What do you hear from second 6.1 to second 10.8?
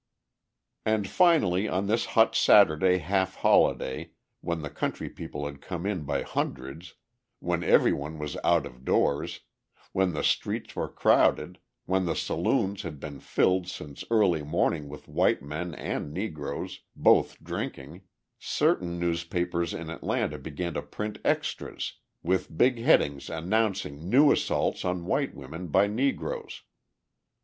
hundreds, when everyone was out of doors, when the streets